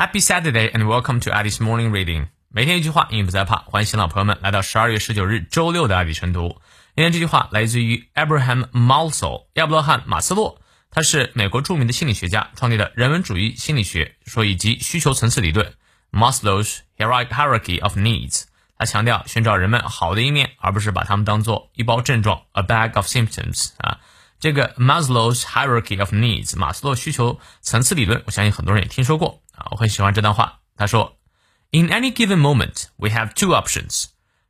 [0.00, 2.28] Happy Saturday and welcome to Alice Morning Reading。
[2.48, 3.56] 每天一句话，英语不再怕。
[3.66, 6.56] 欢迎新老朋友们来到十二月十九日周六的阿迪晨读。
[6.96, 10.58] 今天这句话来自于 Abraham Maslow，亚伯拉罕·马斯洛，
[10.90, 15.74] 他是美国著名的心理学家，创立了人文主义心理学，说以及需求层次理论
[16.10, 18.44] Maslow's Hierarchy of Needs。
[18.78, 23.98] 他强调寻找人们好的一面，而不是把他们当做一包症状 （a bag of symptoms） 啊。
[24.38, 29.67] 这个 Maslow's Hierarchy of Needs，马斯洛需求层次理论，我相信很多人也听说过啊。
[29.71, 34.05] 我很喜欢这段话，他说：“In any given moment, we have two options: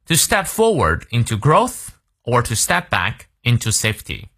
[0.05, 1.89] to step forward into growth,
[2.23, 4.29] or to step back into safety。”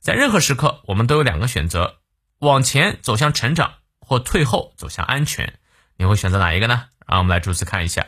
[0.00, 1.98] 在任何时刻，我们都有两个选择：
[2.38, 5.58] 往前走向成长，或退后走向安全。
[5.96, 6.86] 你会选择哪一个呢？
[7.06, 8.06] 让我们来逐词看一下。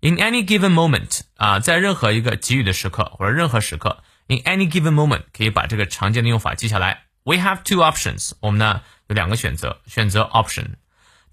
[0.00, 4.02] In any given moment，啊，在任何一个给予的时刻，或者任何时刻。
[4.26, 7.04] In any given moment，可以把这个常见的用法记下来。
[7.22, 10.74] We have two options，我们呢有两个选择，选择 option。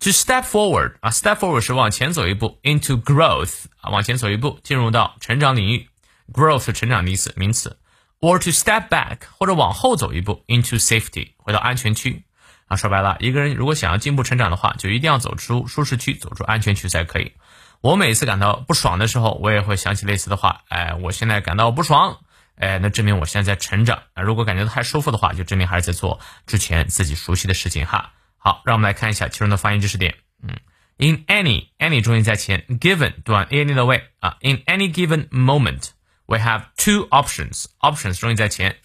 [0.01, 5.89] To step forward，啊，step forward 是往前走一步，into growth，啊，往前走一步，进入到成长领域。
[6.33, 7.79] Growth 是成长的意思，名词。
[8.21, 12.25] Or to step back，或者往后走一步，into safety，回到安全区。
[12.67, 17.33] 啊，说白了，一个人如果想要进步成长的话，就一定要走出舒适区，走出安全区才可以。
[17.81, 20.63] 我每次感到不爽的时候，我也会想起类似的话。
[20.69, 22.19] 哎，我现在感到不爽。
[22.57, 24.23] 哎，那证明我现在在成长啊！
[24.23, 28.13] 如果感觉太舒服的话，就证明还是在做之前自己熟悉的事情哈。
[28.46, 30.16] 好，让我们来看一下其中的发音知识点。
[30.42, 30.58] 嗯，
[30.98, 34.38] in any any 重音在前，given 短 any 的位啊。
[34.42, 35.90] in any given moment
[36.26, 38.78] we have two options options 重音在前，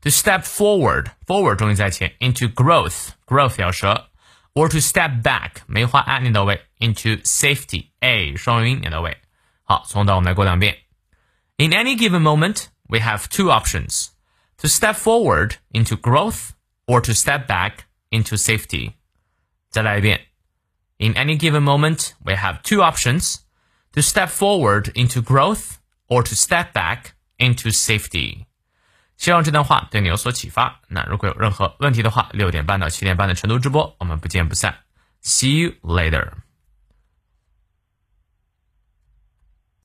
[0.00, 4.08] to step forward forward 重音在前，into growth growth 咬舌，
[4.54, 9.18] or to step back 梅花 a 念到位，into safety a 双元音念到位。
[9.64, 10.78] 好，从头到尾我们来过两遍。
[11.58, 14.08] in any given moment we have two options
[14.56, 16.50] to step forward into growth
[16.86, 18.92] or to step back into safety.
[19.77, 20.19] 再来一遍。
[20.97, 23.41] In any given moment, we have two options
[23.91, 25.75] to step forward into growth
[26.07, 28.47] or to step back into safety.
[29.17, 30.81] 希望这段话对你有所启发。
[30.87, 34.79] 那如果有任何问题的话，六点半到七点半的晨读直播，我们不见不散。
[35.21, 36.46] See you later.